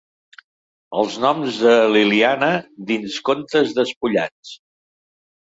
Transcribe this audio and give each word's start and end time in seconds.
«Els 1.01 1.17
noms 1.25 1.59
de 1.65 1.73
Liliana» 1.97 2.49
dins 2.93 3.21
Contes 3.29 3.77
despullats. 3.83 4.57